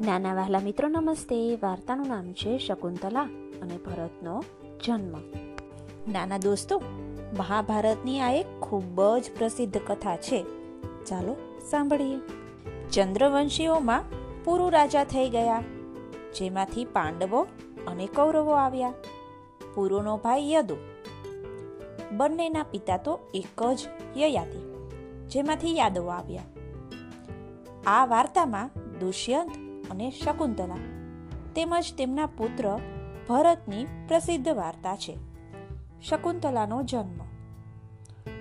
નાના 0.00 0.34
વહેલા 0.34 0.60
મિત્રો 0.60 0.88
નમસ્તે 0.88 1.38
વાર્તાનું 1.62 2.06
નામ 2.06 2.28
છે 2.32 2.58
શકુંતલા 2.58 3.24
અને 3.62 3.76
ભરતનો 3.76 4.44
જન્મ 4.84 5.14
નાના 6.12 6.38
દોસ્તો, 6.38 6.78
મહાભારતની 7.38 8.20
આ 8.20 8.30
એક 8.30 8.46
ખૂબ 8.60 9.02
જ 9.18 9.30
પ્રસિદ્ધ 9.38 9.78
કથા 9.78 10.16
છે. 10.16 10.40
ચાલો 11.04 11.36
સાંભળીએ. 11.70 12.18
ચંદ્રવંશીઓમાં 12.90 14.08
પુરુ 14.44 14.68
રાજા 14.68 15.04
થઈ 15.04 15.28
ગયા, 15.28 15.62
જેમાંથી 16.34 16.84
પાંડવો 16.84 17.46
અને 17.86 18.06
કૌરવો 18.06 18.52
આવ્યા. 18.52 18.94
પુરુનો 19.74 20.16
ભાઈ 20.16 20.52
યદુ. 20.52 20.76
બંનેના 22.12 22.62
પિતા 22.62 22.96
તો 22.96 23.20
એક 23.34 23.62
જ 23.72 23.80
યયાતિ, 24.16 24.60
જેમાંથી 25.28 25.76
યાદવો 25.76 26.08
આવ્યા. 26.08 26.46
આ 27.86 28.06
વાર્તામાં 28.06 28.70
દુષ્યંત 28.98 29.69
અને 29.90 30.10
શકુંતલા 30.10 30.76
તેમજ 31.54 31.94
તેમના 31.98 32.26
પુત્ર 32.26 32.78
ભરતની 33.28 33.84
પ્રસિદ્ધ 33.84 34.48
વાર્તા 34.48 34.96
છે. 34.96 35.16
શકુંતલાનો 36.02 36.82
જન્મ 36.82 37.18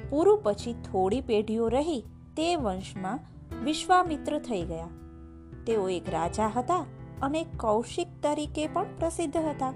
પુરુ 0.09 0.39
પછી 0.43 0.73
થોડી 0.73 1.21
પેઢીઓ 1.21 1.67
રહી 1.67 2.03
તે 2.37 2.55
વંશમાં 2.55 3.19
વિશ્વામિત્ર 3.63 4.39
થઈ 4.39 4.61
ગયા. 4.61 4.87
તેઓ 5.67 5.89
એક 5.89 6.09
રાજા 6.09 6.47
હતા 6.47 6.85
અને 7.21 7.43
કૌશિક 7.43 8.07
તરીકે 8.23 8.67
પણ 8.67 8.85
પ્રસિદ્ધ 8.99 9.37
હતા. 9.37 9.73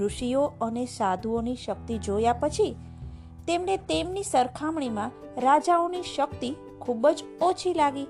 ઋષિઓ 0.00 0.42
અને 0.60 0.86
સાધુઓની 0.86 1.56
શક્તિ 1.56 1.98
જોયા 1.98 2.32
પછી 2.32 2.76
તેમને 3.46 3.76
તેમની 3.76 4.22
સરખામણીમાં 4.22 5.10
રાજાઓની 5.40 6.02
શક્તિ 6.02 6.54
ખૂબ 6.80 7.08
જ 7.08 7.24
ઓછી 7.42 7.74
લાગી. 7.74 8.06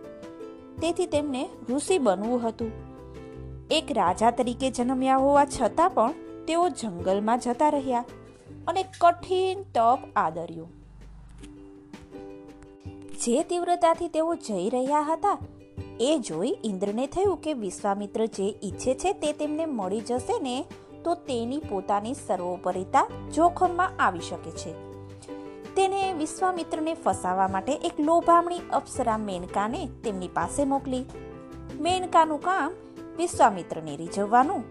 તેથી 0.83 1.07
તેમને 1.07 1.49
ઋષિ 1.71 1.99
બનવું 1.99 2.49
હતું. 2.49 2.92
એક 3.71 3.93
રાજા 3.93 4.31
તરીકે 4.31 4.71
જન્મ્યા 4.71 5.17
હોવા 5.17 5.45
છતાં 5.45 5.91
પણ 5.91 6.13
તેઓ 6.47 6.69
જંગલમાં 6.69 7.39
જતા 7.39 7.69
રહ્યા 7.69 8.05
અને 8.67 8.83
કઠિન 8.83 9.63
તપ 9.63 9.99
આદર્યું. 10.17 10.69
જે 13.25 13.43
તીવ્રતાથી 13.43 14.09
તેઓ 14.09 14.35
જઈ 14.35 14.69
રહ્યા 14.69 15.01
હતા, 15.01 15.39
એ 16.01 16.19
જોઈ 16.19 16.57
ઇન્દ્રને 16.65 17.07
થયું 17.07 17.37
કે 17.37 17.55
વિશ્વામિત્ર 17.55 18.27
જે 18.27 18.59
ઈચ્છે 18.65 18.95
છે 18.95 19.13
તે 19.13 19.33
તેમને 19.33 19.67
મળી 19.67 20.01
જશે 20.01 20.39
ને, 20.39 20.65
તો 21.05 21.15
તેની 21.15 21.59
પોતાની 21.59 22.15
સર્વોપરિતા 22.15 23.09
જોખમમાં 23.35 23.91
આવી 23.99 24.21
શકે 24.21 24.51
છે. 24.51 24.73
તેને 25.75 26.13
વિશ્વામિત્રને 26.13 26.95
ફસાવવા 26.95 27.49
માટે 27.49 27.73
એક 27.73 28.01
લોભામણી 28.01 28.59
અપ્સરા 28.73 29.19
મેનકાને 29.19 29.89
તેમની 30.05 30.29
પાસે 30.29 30.65
મોકલી. 30.65 31.05
મેનકાનું 31.81 32.41
કામ 32.41 32.73
વિશ્વામિત્રને 33.17 33.97
રીઝવવાનું 33.97 34.65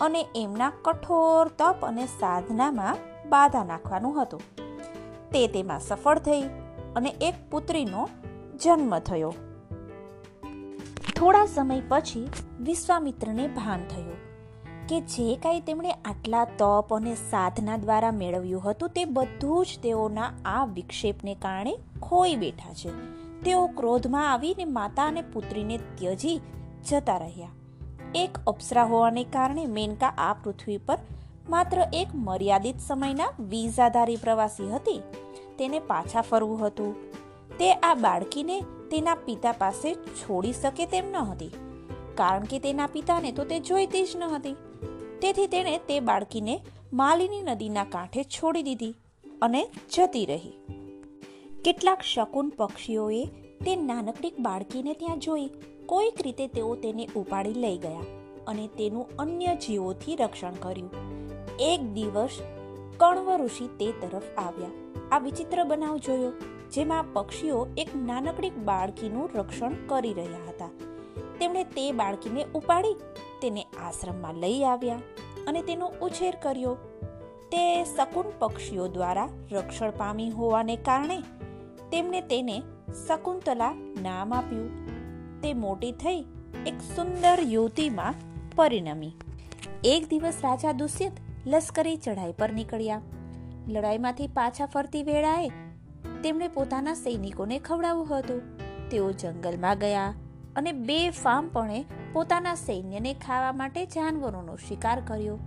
અને 0.00 0.26
એમના 0.36 0.72
કઠોર 0.84 1.48
તપ 1.48 1.84
અને 1.84 2.06
સાધનામાં 2.06 2.96
બાધા 3.28 3.64
નાખવાનું 3.64 4.22
હતું. 4.22 4.40
તે 5.30 5.46
તેમાં 5.46 5.80
સફળ 5.80 6.18
થઈ 6.18 6.42
અને 6.96 7.14
એક 7.20 7.34
પુત્રીનો 7.50 8.08
જન્મ 8.64 8.98
થયો. 8.98 9.34
થોડા 11.16 11.46
સમય 11.46 11.82
પછી 11.88 12.28
વિશ્વામિત્રને 12.60 13.48
ભાન 13.48 13.84
થયું 13.84 14.16
કે 14.88 15.00
જે 15.00 15.36
કાંઈ 15.36 15.60
તેમણે 15.60 15.90
આટલા 15.90 16.44
તપ 16.44 16.94
અને 16.94 17.14
સાધના 17.14 17.76
દ્વારા 17.76 18.12
મેળવ્યું 18.12 18.70
હતું 18.70 18.88
તે 18.88 19.04
બધું 19.04 19.66
જ 19.66 19.78
તેઓના 19.82 20.30
આ 20.44 20.64
વિક્ષેપને 20.64 21.34
કારણે 21.34 21.78
ખોઈ 22.02 22.36
બેઠા 22.36 22.72
છે. 22.72 22.90
તેઓ 23.42 23.66
ક્રોધમાં 23.66 24.32
આવીને 24.32 24.64
માતા 24.64 25.06
અને 25.06 25.22
પુત્રીને 25.22 25.78
ત્યજી 25.94 26.40
જતા 26.90 27.18
રહ્યા. 27.18 27.48
એક 28.14 28.38
અપ્સરા 28.46 28.84
હોવાને 28.84 29.24
કારણે 29.24 29.66
મેનકા 29.66 30.06
આ 30.06 30.32
પૃથ્વી 30.32 30.78
પર 30.78 30.98
માત્ર 31.48 31.86
એક 31.92 32.08
મર્યાદિત 32.14 32.78
સમયના 32.78 33.32
વિઝાધારી 33.40 34.16
પ્રવાસી 34.16 34.70
હતી. 34.70 35.02
તેને 35.58 35.78
પાછા 35.78 36.20
ફરવું 36.20 36.66
હતું. 36.66 36.94
તે 37.58 37.72
આ 37.72 37.94
બાળકીને 37.94 38.60
તેના 38.60 39.14
પિતા 39.14 39.52
પાસે 39.52 39.94
છોડી 39.94 40.52
શકે 40.52 40.86
તેમ 40.86 41.10
ન 41.10 41.16
હતી. 41.16 41.50
કારણ 42.14 42.44
કે 42.44 42.58
તેના 42.58 42.86
પિતાને 42.86 43.32
તો 43.32 43.44
તે 43.44 43.60
જોઈતી 43.60 44.04
જ 44.04 44.08
ન 44.16 44.22
હતી. 44.22 44.56
તેથી 45.20 45.46
તેણે 45.46 45.78
તે 45.78 46.00
બાળકીને 46.00 46.60
માલિની 46.92 47.42
નદીના 47.42 47.84
કાંઠે 47.84 48.24
છોડી 48.24 48.62
દીધી 48.62 48.94
અને 49.42 49.70
જતી 49.96 50.26
રહી. 50.26 50.52
કેટલાક 51.64 52.00
શકુન 52.00 52.48
પક્ષીઓએ 52.48 53.24
તે 53.64 53.76
નાનકડી 53.76 54.32
બાળકીને 54.38 54.92
ત્યાં 54.92 55.18
જોઈ 55.18 55.50
કોઈક 55.88 56.14
રીતે 56.22 56.46
તેઓ 56.46 56.74
તેને 56.74 57.08
ઉપાડી 57.16 57.54
લઈ 57.54 57.78
ગયા 57.78 58.00
અને 58.46 58.66
તેનું 58.66 59.16
અન્ય 59.18 59.54
જીવોથી 59.54 60.16
રક્ષણ 60.16 60.52
કર્યું. 60.52 60.90
એક 61.60 61.80
દિવસ 61.92 62.40
કણવ 62.96 63.36
ઋષિ 63.36 63.66
તે 63.66 63.92
તરફ 63.92 64.22
આવ્યા. 64.36 64.68
આ 65.12 65.18
વિચિત્ર 65.18 65.64
બનાવ 65.64 65.96
જોયો, 65.96 66.32
જેમાં 66.72 67.04
પક્ષીઓ 67.12 67.66
એક 67.76 67.88
નાનકડી 67.96 68.50
બાળકીનું 68.50 69.30
રક્ષણ 69.34 69.72
કરી 69.86 70.12
રહ્યા 70.12 70.48
હતા. 70.48 70.68
તેમણે 71.40 71.64
તે 71.64 71.92
બાળકીને 71.92 72.44
ઉપાડી, 72.54 72.96
તેને 73.42 73.62
આશ્રમમાં 73.62 74.34
લઈ 74.34 74.62
આવ્યા 74.62 75.00
અને 75.46 75.62
તેનો 75.62 75.92
ઉછેર 76.02 76.34
કર્યો. 76.42 76.76
તે 77.52 77.84
શકુન 77.84 78.24
પક્ષીઓ 78.38 78.88
દ્વારા 78.88 79.28
રક્ષણ 79.52 79.90
પામી 79.90 80.30
હોવાને 80.30 80.76
કારણે 80.76 81.18
તેમણે 81.92 82.20
તેને 82.20 82.62
શકુંતલા 83.06 83.72
નામ 84.02 84.34
આપ્યું. 84.34 84.87
તે 85.42 85.54
મોટી 85.54 85.92
થઈ 85.92 86.20
એક 86.66 86.80
સુંદર 86.96 87.38
યુવતીમાં 87.40 88.14
પરિણમી. 88.56 89.12
એક 89.84 90.08
દિવસ 90.08 90.34
રાજા 90.44 90.72
દુષ્યંત 90.72 91.16
લશ્કરી 91.46 91.96
ચઢાઈ 91.96 92.32
પર 92.32 92.52
નીકળ્યા. 92.52 93.00
લડાઈમાંથી 93.68 94.26
પાછા 94.26 94.66
ફરતી 94.66 95.02
વેળાએ 95.02 95.50
તેમણે 96.22 96.48
પોતાના 96.48 96.94
સૈનિકોને 96.94 97.58
ખવડાવવું 97.58 98.18
હતું. 98.18 98.40
તેઓ 98.90 99.12
જંગલમાં 99.12 99.78
ગયા 99.78 100.14
અને 100.56 100.72
બે 100.72 101.10
ફામપણે 101.10 101.84
પોતાના 102.12 102.54
સૈન્યને 102.54 103.14
ખાવા 103.14 103.52
માટે 103.52 103.86
જાનવરોનો 103.86 104.56
શિકાર 104.56 105.02
કર્યો. 105.06 105.38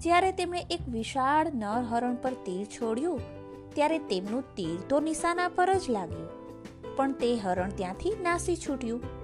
જ્યારે 0.00 0.32
તેમણે 0.32 0.60
એક 0.70 0.88
વિશાળ 0.88 1.52
નરહરણ 1.54 2.14
પર 2.14 2.32
તીર 2.32 2.64
છોડ્યું, 2.66 3.20
ત્યારે 3.74 3.98
તેમનું 3.98 4.42
તીર 4.56 4.80
તો 4.88 5.00
નિશાના 5.00 5.48
પર 5.48 5.74
જ 5.74 5.90
લાગ્યું. 5.90 6.28
પણ 6.96 7.12
તે 7.12 7.36
હરણ 7.36 7.70
ત્યાંથી 7.70 8.16
નાસી 8.22 8.56
છૂટ્યું. 8.56 9.23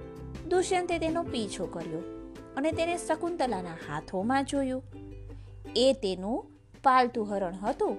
દુષ્યંતે 0.51 0.99
તેનો 0.99 1.23
પીછો 1.23 1.65
કર્યો 1.65 1.99
અને 2.57 2.71
તેને 2.71 2.97
શકુંતલાના 2.97 3.77
હાથોમાં 3.87 4.45
જોયું. 4.45 4.83
એ 5.75 5.93
તેનું 5.93 6.45
પાલતુ 6.83 7.23
હરણ 7.23 7.53
હતું 7.53 7.97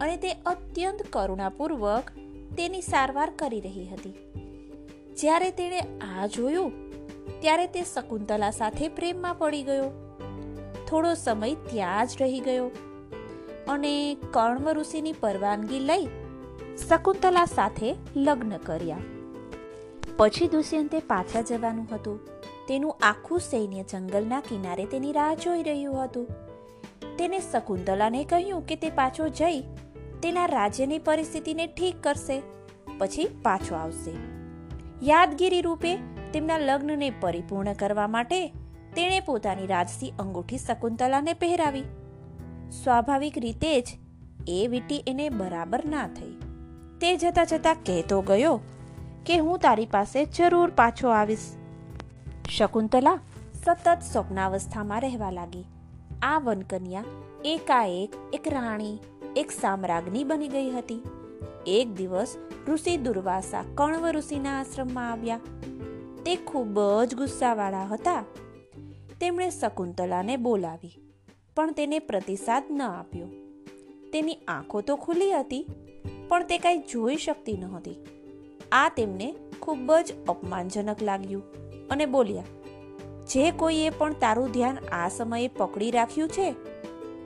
અને 0.00 0.16
તે 0.16 0.32
અત્યંત 0.32 1.02
કરુણાપૂર્વક 1.10 2.10
તેની 2.56 2.80
સારવાર 2.80 3.30
કરી 3.30 3.60
રહી 3.60 3.86
હતી. 3.86 4.14
જ્યારે 5.16 5.50
તેણે 5.50 5.80
આ 6.00 6.26
જોયું, 6.26 6.72
ત્યારે 7.40 7.66
તે 7.66 7.82
શકુંતલા 7.94 8.50
સાથે 8.50 8.88
પ્રેમમાં 8.88 9.34
પડી 9.34 9.62
ગયો. 9.62 9.90
થોડો 10.88 11.14
સમય 11.14 11.54
ત્યાં 11.54 12.06
જ 12.06 12.10
રહી 12.20 12.40
ગયો 12.40 12.70
અને 13.68 14.16
કર્ણવ 14.30 14.68
ઋષિની 14.68 15.12
પરવાનગી 15.12 15.80
લઈ 15.80 16.06
શકુંતલા 16.88 17.44
સાથે 17.44 17.94
લગ્ન 18.16 18.56
કર્યા. 18.56 18.98
પછી 20.18 20.48
દુષ્યંતે 20.48 21.00
પાછા 21.00 21.40
જવાનું 21.40 21.88
હતું. 21.92 22.20
તેનું 22.68 22.96
આખું 23.02 23.40
સૈન્ય 23.40 23.82
જંગલના 23.82 24.40
કિનારે 24.40 24.84
તેની 24.84 25.12
રાહ 25.12 25.34
જોઈ 25.34 25.62
રહ્યું 25.62 26.04
હતું. 26.04 26.26
તેને 27.16 27.38
શકુંતલાને 27.38 28.24
કહ્યું 28.24 28.66
કે 28.66 28.76
તે 28.76 28.90
પાછો 28.90 29.28
જઈ 29.28 29.60
તેના 30.22 30.46
રાજ્યની 30.46 30.98
પરિસ્થિતિને 30.98 31.66
ઠીક 31.66 32.02
કરશે, 32.02 32.42
પછી 32.98 33.28
પાછો 33.42 33.74
આવશે. 33.74 34.14
યાદગીરી 35.02 35.60
રૂપે 35.60 35.96
તેમના 36.32 36.58
લગ્નને 36.58 37.10
પરિપૂર્ણ 37.10 37.72
કરવા 37.72 38.06
માટે 38.06 38.48
તેણે 38.94 39.20
પોતાની 39.20 39.66
રાજસી 39.66 40.12
અંગૂઠી 40.18 40.58
શકુંતલાને 40.58 41.32
પહેરાવી. 41.32 41.84
સ્વાભાવિક 42.84 43.38
રીતે 43.38 43.80
જ 43.80 43.86
એ 44.48 44.66
વીટી 44.70 45.04
એને 45.06 45.28
બરાબર 45.28 45.84
ના 45.86 46.08
થઈ. 46.08 46.32
તે 47.00 47.16
જતા 47.16 47.44
જતા 47.44 47.74
કહેતો 47.74 48.20
ગયો 48.20 48.60
કે 49.28 49.38
હું 49.38 49.58
તારી 49.58 49.86
પાસે 49.86 50.24
જરૂર 50.24 50.70
પાછો 50.70 51.08
આવીશ. 51.08 51.38
શકુંતલા 52.50 53.18
સતત 53.64 53.98
સ્વપ્નાવસ્થામાં 54.12 55.00
રહેવા 55.00 55.30
લાગી. 55.30 55.64
આ 56.22 56.38
વનકન્યા 56.38 57.04
એકાએક 57.44 58.16
એક 58.32 58.48
રાણી, 58.48 58.98
એક 59.36 59.50
સામ્રાજ્ઞી 59.50 60.24
બની 60.24 60.48
ગઈ 60.48 60.70
હતી. 60.70 61.02
એક 61.66 61.94
દિવસ 61.94 62.36
ઋષિ 62.68 62.96
દુર્વાસા 62.96 63.64
કણવ 63.74 64.06
ઋષિના 64.06 64.60
આશ્રમમાં 64.60 65.12
આવ્યા. 65.12 65.40
તે 66.24 66.36
ખૂબ 66.36 66.80
જ 67.04 67.14
ગુસ્સાવાળા 67.14 67.84
હતા. 67.84 68.24
તેમણે 69.20 69.50
શકુંતલાને 69.50 70.36
બોલાવી, 70.36 70.98
પણ 71.56 71.72
તેને 71.72 71.98
પ્રતિસાદ 71.98 72.62
ન 72.70 72.82
આપ્યો. 72.82 73.26
તેની 74.12 74.34
આંખો 74.34 74.80
તો 74.80 74.96
ખુલ્લી 74.96 75.32
હતી, 75.32 75.66
પણ 76.28 76.44
તે 76.44 76.58
કાંઈ 76.58 76.78
જોઈ 76.78 77.16
શકતી 77.16 77.56
નહોતી. 77.56 78.17
આ 78.72 78.88
તેમને 78.88 79.34
ખૂબ 79.60 79.92
જ 79.92 80.12
અપમાનજનક 80.28 81.02
લાગ્યું 81.02 81.42
અને 81.90 82.06
બોલ્યા, 82.06 82.44
જે 83.30 83.50
કોઈએ 83.50 83.90
પણ 83.90 84.12
તારું 84.12 84.50
ધ્યાન 84.50 84.78
આ 84.92 85.08
સમયે 85.08 85.48
પકડી 85.48 85.90
રાખ્યું 85.90 86.28
છે, 86.28 86.52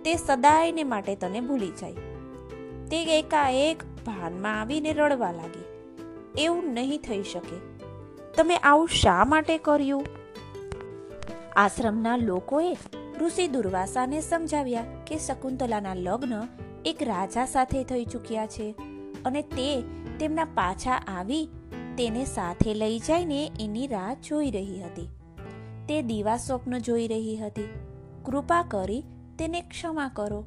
તે 0.02 0.14
સદાયને 0.16 0.84
માટે 0.84 1.14
તને 1.14 1.40
ભૂલી 1.40 1.72
જાય. 1.80 1.92
તે 2.90 3.18
એકાએક 3.18 3.84
ભાનમાં 4.06 4.60
આવીને 4.60 4.92
રડવા 4.92 5.32
લાગી. 5.32 5.68
એવું 6.42 6.72
નહીં 6.74 7.00
થઈ 7.08 7.22
શકે. 7.22 7.58
તમે 8.36 8.56
આવું 8.56 8.88
શા 8.88 9.24
માટે 9.24 9.58
કર્યું? 9.58 10.06
આશ્રમના 11.56 12.16
લોકોએ 12.16 12.76
ઋષિ 13.20 13.48
દુર્વાસાને 13.48 14.20
સમજાવ્યા 14.20 14.84
કે 15.06 15.18
શકુંતલાના 15.18 15.94
લગ્ન 15.94 16.34
એક 16.84 17.02
રાજા 17.02 17.44
સાથે 17.44 17.84
થઈ 17.84 18.04
ચૂક્યા 18.04 18.46
છે 18.46 18.74
અને 19.24 19.42
તે 19.42 19.68
તેમના 20.18 20.44
પાછા 20.44 20.92
આવી 20.92 21.48
તેને 21.98 22.24
સાથે 22.24 22.74
લઈ 22.74 22.98
જઈને 22.98 23.50
એની 23.60 23.86
રાહ 23.86 24.14
જોઈ 24.14 24.50
રહી 24.50 24.82
હતી. 24.82 25.08
તે 25.88 26.02
દીવા 26.02 26.36
સ્વપ્ન 26.36 26.78
જોઈ 26.78 27.08
રહી 27.08 27.36
હતી. 27.36 27.68
કૃપા 28.24 28.62
કરી 28.62 29.04
તેને 29.38 29.60
ક્ષમા 29.60 30.10
કરો. 30.14 30.44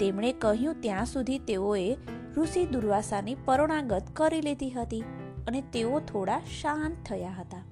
તેમણે 0.00 0.32
કહ્યું, 0.32 0.80
ત્યાં 0.80 1.06
સુધી 1.06 1.38
તેઓએ 1.38 1.96
ઋષિ 2.36 2.66
દુર્વાસાની 2.66 3.34
પરણાગત 3.34 4.02
કરી 4.12 4.40
લીધી 4.40 4.70
હતી 4.70 5.04
અને 5.46 5.60
તેઓ 5.60 6.00
થોડા 6.00 6.40
શાંત 6.60 7.06
થયા 7.06 7.30
હતા. 7.30 7.64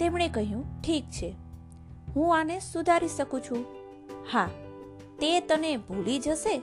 તેમણે 0.00 0.28
કહ્યું, 0.28 0.82
ઠીક 0.82 1.04
છે. 1.04 1.34
હું 2.16 2.38
આને 2.38 2.60
સુધારી 2.60 3.08
શકું 3.08 3.40
છું. 3.40 3.64
હા, 4.32 4.48
તે 5.20 5.40
તને 5.40 5.76
ભૂલી 5.76 6.18
જશે. 6.18 6.62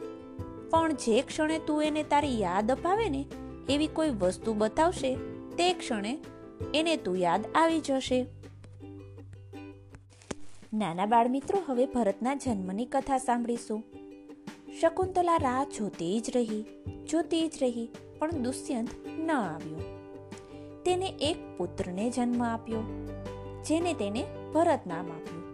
પણ 0.70 0.92
જે 0.92 1.22
ક્ષણે 1.22 1.60
તું 1.60 1.84
એને 1.84 2.04
તારી 2.04 2.42
યાદ 2.42 2.72
અપાવે 2.72 3.10
ને 3.10 3.26
એવી 3.70 3.88
કોઈ 3.88 4.10
વસ્તુ 4.10 4.54
બતાવશે 4.54 5.16
તે 5.58 5.74
ક્ષણે 5.74 6.20
એને 6.74 6.98
તું 6.98 7.18
યાદ 7.18 7.46
આવી 7.56 7.80
જશે. 7.80 8.26
નાના 10.74 11.06
બાળ 11.06 11.30
મિત્રો 11.30 11.64
હવે 11.66 11.86
ભરતના 11.86 12.36
જન્મની 12.36 12.86
કથા 12.86 13.18
સાંભળીશું. 13.18 13.84
શકુંતલા 14.82 15.36
રાહ 15.36 15.64
જોતી 15.64 16.20
જ 16.20 16.32
રહી, 16.36 16.66
જોતી 17.12 17.48
જ 17.48 17.52
રહી, 17.62 17.90
પણ 18.20 18.32
દુષ્યંત 18.32 18.90
ન 19.08 19.32
આવ્યો. 19.32 19.78
તેને 20.86 21.06
એક 21.06 21.58
પુત્રને 21.58 22.10
જન્મ 22.10 22.44
આપ્યો, 22.44 22.82
જેને 23.68 23.94
તેને 23.94 24.26
ભરત 24.54 24.80
નામ 24.88 25.06
આપ્યું. 25.06 25.46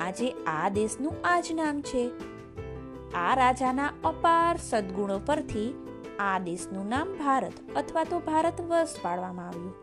આજે 0.00 0.30
આ 0.30 0.68
દેશનું 0.68 1.14
આ 1.24 1.40
જ 1.40 1.52
નામ 1.52 1.80
છે. 1.80 2.10
આ 3.14 3.34
રાજાના 3.34 3.92
અપાર 4.04 4.56
સદગુણો 4.56 5.18
પરથી 5.18 5.85
આ 6.18 6.38
દેશનું 6.38 6.88
નામ 6.88 7.08
ભારત 7.18 7.52
અથવા 7.76 8.04
તો 8.04 8.18
ભારત 8.18 8.60
વર્ષ 8.60 8.94
પાડવામાં 9.02 9.48
આવ્યું. 9.48 9.74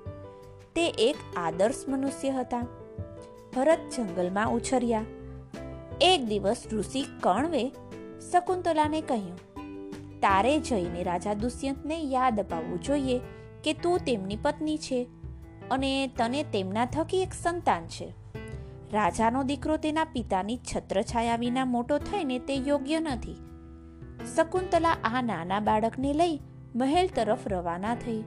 તે 0.75 0.85
એક 0.87 1.17
આદર્શ 1.37 1.83
મનુષ્ય 1.87 2.31
હતા. 2.31 2.61
ભરત 3.55 3.79
જંગલમાં 3.97 4.49
ઉછર્યા. 4.49 5.05
એક 6.01 6.25
દિવસ 6.25 6.63
ઋષિ 6.73 7.03
કણવે 7.19 7.63
શકુંતલાને 8.31 9.01
કહ્યું, 9.01 9.37
તારે 10.21 10.59
જઈને 10.59 11.03
રાજા 11.03 11.33
દુષ્યંતને 11.33 11.97
યાદ 12.01 12.39
અપાવવું 12.39 12.81
જોઈએ 12.81 13.19
કે 13.63 13.73
તું 13.73 13.99
તેમની 13.99 14.35
પત્ની 14.35 14.77
છે 14.77 14.99
અને 15.71 16.07
તને 16.17 16.43
તેમના 16.43 16.85
થકી 16.85 17.21
એક 17.21 17.33
સંતાન 17.33 17.87
છે. 17.87 18.13
રાજાનો 18.93 19.43
દીકરો 19.43 19.77
તેના 19.77 20.03
પિતાની 20.03 20.57
છત્રછાયા 20.57 21.35
વિના 21.35 21.65
મોટો 21.65 21.97
થઈને 21.97 22.39
તે 22.39 22.55
યોગ્ય 22.55 22.99
નથી. 22.99 23.39
શકુંતલા 24.25 24.97
આ 25.03 25.21
નાના 25.21 25.59
બાળકને 25.59 26.13
લઈ 26.13 26.35
મહેલ 26.75 27.07
તરફ 27.07 27.47
રવાના 27.47 27.95
થઈ. 27.95 28.21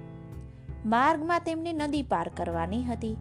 માર્ગમાં 0.87 1.41
તેમને 1.47 1.73
નદી 1.73 2.03
પાર 2.03 2.29
કરવાની 2.37 2.83
હતી. 2.83 3.17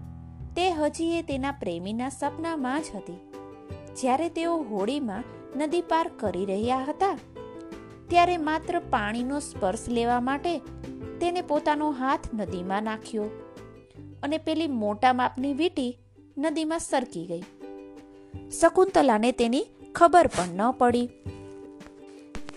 તે 0.56 0.66
હજી 0.72 1.12
એ 1.12 1.22
તેના 1.22 1.52
પ્રેમીના 1.52 2.10
સપનામાં 2.10 2.82
જ 2.82 2.96
હતી. 2.96 3.20
જ્યારે 3.96 4.30
તેઓ 4.30 4.58
હોડીમાં 4.64 5.24
નદી 5.56 5.82
પાર 5.82 6.08
કરી 6.20 6.46
રહ્યા 6.46 6.84
હતા, 6.84 7.18
ત્યારે 8.08 8.38
માત્ર 8.38 8.80
પાણીનો 8.80 9.40
સ્પર્શ 9.40 9.90
લેવા 9.90 10.20
માટે 10.20 10.58
તેને 11.20 11.42
પોતાનો 11.42 11.92
હાથ 11.92 12.28
નદીમાં 12.34 12.84
નાખ્યો 12.84 13.28
અને 14.24 14.38
પેલી 14.38 14.68
મોટા 14.68 15.14
માપની 15.14 15.54
વીંટી 15.54 15.92
નદીમાં 16.38 16.80
સરકી 16.80 17.26
ગઈ. 17.26 17.44
શકુંતલાને 18.62 19.32
તેની 19.32 19.66
ખબર 19.96 20.28
પણ 20.28 20.58
ન 20.58 20.72
પડી. 20.72 21.10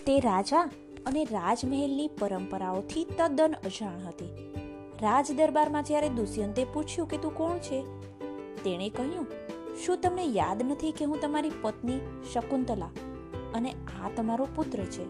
તે 0.09 0.19
રાજા 0.19 0.69
અને 1.05 1.23
રાજમહેલની 1.23 2.07
પરંપરાઓથી 2.07 3.03
તદ્દન 3.03 3.53
અજાણ 3.65 4.07
હતી. 4.07 4.53
રાજ 5.01 5.31
દરબારમાં 5.31 5.83
જ્યારે 5.83 6.09
દુષ્યંતે 6.09 6.63
પૂછ્યું 6.63 7.07
કે 7.07 7.17
તું 7.17 7.35
કોણ 7.35 7.57
છે? 7.57 7.81
તેણે 8.63 8.89
કહ્યું, 8.89 9.27
શું 9.85 10.01
તમને 10.01 10.23
યાદ 10.23 10.63
નથી 10.63 10.91
કે 10.91 11.05
હું 11.05 11.21
તમારી 11.21 11.51
પત્ની 11.61 11.99
શકુંતલા 12.33 12.85
અને 13.53 13.71
આ 13.71 14.09
તમારો 14.15 14.47
પુત્ર 14.55 14.79
છે? 14.79 15.05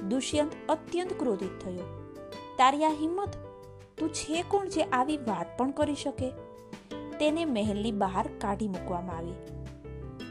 દુષ્યંત 0.00 0.50
અત્યંત 0.68 1.12
ક્રોધિત 1.18 1.64
થયો. 1.64 2.10
તારી 2.58 2.84
આ 2.84 2.90
હિંમત, 3.00 3.28
તું 3.98 4.12
છે 4.12 4.44
કોણ 4.48 4.68
જે 4.68 4.82
આવી 4.82 5.16
વાત 5.16 5.58
પણ 5.58 5.70
કરી 5.70 5.94
શકે? 5.94 6.30
તેને 7.18 7.44
મહેલની 7.44 7.92
બહાર 7.92 8.28
કાઢી 8.40 8.68
મૂકવામાં 8.68 9.16
આવી. 9.16 9.32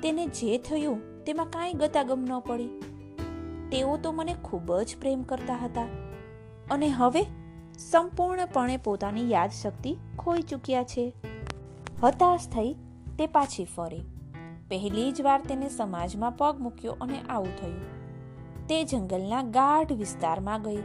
તેને 0.01 0.25
જે 0.25 0.57
થયું 0.57 1.23
તેમાં 1.25 1.49
કાંઈ 1.49 1.73
ગતાગમ 1.73 2.19
ન 2.19 2.39
પડી. 2.39 2.94
તેઓ 3.75 3.97
તો 3.97 4.11
મને 4.11 4.35
ખૂબ 4.43 4.79
જ 4.79 4.95
પ્રેમ 5.01 5.23
કરતા 5.23 5.55
હતા. 5.55 5.87
અને 6.71 6.87
હવે 6.87 7.21
સંપૂર્ણપણે 7.79 8.77
પોતાની 8.77 9.31
યાદશક્તિ 9.31 9.97
ખોઈ 10.19 10.41
ચૂક્યા 10.41 10.83
છે. 10.83 11.13
હતાશ 12.03 12.47
થઈ 12.47 12.75
તે 13.19 13.27
પાછી 13.27 13.65
ફરી. 13.65 14.01
પહેલી 14.67 15.11
જ 15.11 15.21
વાર 15.21 15.41
તેને 15.41 15.69
સમાજમાં 15.69 16.31
પગ 16.31 16.59
મૂક્યો 16.59 16.97
અને 17.01 17.21
આવું 17.29 17.55
થયું. 17.55 17.81
તે 18.67 18.83
જંગલના 18.83 19.41
ગાઢ 19.41 19.91
વિસ્તારમાં 19.91 20.61
ગઈ. 20.61 20.83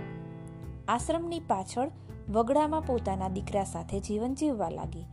આશ્રમની 0.89 1.41
પાછળ 1.41 1.91
વગડામાં 2.29 2.83
પોતાના 2.83 3.29
દીકરા 3.29 3.65
સાથે 3.65 4.01
જીવન 4.01 4.35
જીવવા 4.35 4.69
લાગી. 4.69 5.05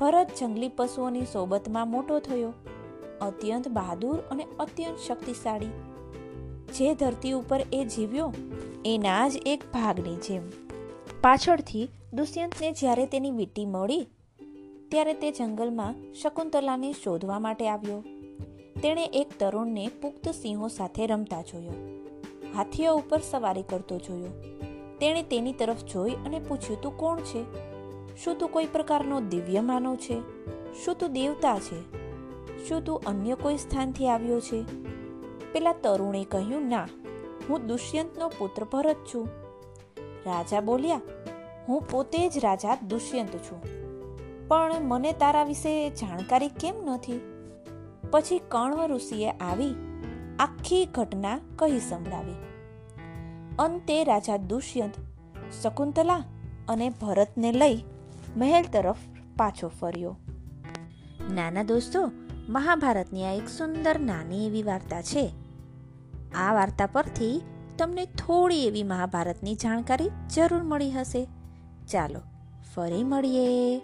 ભરત 0.00 0.28
જંગલી 0.40 0.68
પશુઓની 0.68 1.20
સોબતમાં 1.20 1.88
મોટો 1.88 2.18
થયો. 2.18 2.52
અત્યંત 3.20 3.68
બહાદુર 3.68 4.18
અને 4.30 4.46
અત્યંત 4.60 4.98
શક્તિશાળી. 4.98 5.87
જે 6.74 6.94
ધરતી 6.94 7.32
ઉપર 7.32 7.60
એ 7.72 7.84
જીવ્યો, 7.96 8.34
એના 8.84 9.28
જ 9.28 9.32
એક 9.46 9.64
ભાગની 9.72 10.16
જેમ. 10.16 10.50
પાછળથી 11.20 11.88
દુષ્યંતને 12.12 12.72
જ્યારે 12.72 13.06
તેની 13.06 13.30
વીટી 13.30 13.66
મળી, 13.66 14.08
ત્યારે 14.88 15.14
તે 15.14 15.30
જંગલમાં 15.32 16.12
શકુંતલાને 16.12 16.92
શોધવા 16.92 17.38
માટે 17.38 17.68
આવ્યો. 17.68 18.04
તેણે 18.82 19.04
એક 19.04 19.26
તરુણને 19.38 19.88
પુખ્ત 20.02 20.28
સિંહો 20.28 20.68
સાથે 20.68 21.06
રમતા 21.06 21.42
જોયો. 21.42 21.72
હાથીઓ 22.54 22.94
ઉપર 22.94 23.18
સવારી 23.18 23.62
કરતો 23.62 23.98
જોયો. 23.98 24.28
તેણે 25.00 25.22
તેની 25.22 25.52
તરફ 25.52 25.84
જોઈ 25.84 26.10
અને 26.10 26.38
પૂછ્યું, 26.38 26.80
તું 26.80 26.96
કોણ 26.96 27.18
છે? 27.18 27.44
શું 28.24 28.38
તું 28.38 28.48
કોઈ 28.48 28.66
પ્રકારનો 28.66 29.20
દિવ્ય 29.20 29.60
માનવ 29.60 29.96
છે? 29.96 30.20
શું 30.84 30.98
તું 30.98 31.12
દેવતા 31.12 31.58
છે? 31.58 32.08
શું 32.68 32.84
તું 32.84 33.02
અન્ય 33.06 33.34
કોઈ 33.34 33.56
સ્થાનથી 33.56 34.06
આવ્યો 34.06 34.40
છે? 34.40 34.87
પેલા 35.52 35.72
તરુણે 35.72 36.24
કહ્યું, 36.24 36.68
ના, 36.68 36.88
હું 37.48 37.66
દુષ્યંતનો 37.66 38.28
પુત્ર 38.28 38.64
ભરત 38.64 38.96
છું. 39.14 39.28
રાજા 40.26 40.60
બોલ્યા, 40.60 41.00
હું 41.68 41.82
પોતે 41.82 42.28
જ 42.28 42.38
રાજા 42.38 42.76
દુષ્યંત 42.88 43.36
છું. 43.36 43.62
પણ 44.48 44.74
મને 44.80 45.12
તારા 45.12 45.44
વિશે 45.44 45.90
જાણકારી 45.90 46.48
કેમ 46.48 46.74
નથી? 46.84 47.20
પછી 48.10 48.38
કણવ 48.38 48.86
ઋષિએ 48.86 49.30
આવી 49.30 49.74
આખી 50.38 50.86
ઘટના 50.86 51.40
કહી 51.56 51.78
સંભળાવી. 51.78 52.34
અંતે 53.58 54.04
રાજા 54.04 54.36
દુષ્યંત 54.36 54.92
શકુંતલા 55.62 56.24
અને 56.68 56.90
ભરતને 56.90 57.52
લઈ 57.52 57.84
મહેલ 58.36 58.64
તરફ 58.64 58.96
પાછો 59.36 59.68
ફર્યો. 59.68 60.16
નાના 61.34 61.62
દોસ્તો 61.62 62.10
મહાભારતની 62.48 63.24
આ 63.24 63.32
એક 63.32 63.48
સુંદર 63.48 63.98
નાની 63.98 64.46
એવી 64.46 64.62
વાર્તા 64.62 65.02
છે. 65.02 65.32
આ 66.34 66.54
વાર્તા 66.54 66.86
પરથી 66.86 67.42
તમને 67.78 68.04
થોડી 68.04 68.66
એવી 68.66 68.82
મહાભારતની 68.82 69.54
જાણકારી 69.54 70.10
જરૂર 70.34 70.62
મળી 70.62 70.90
હશે. 70.90 71.28
ચાલો, 71.92 72.20
ફરી 72.74 73.04
મળીએ. 73.04 73.80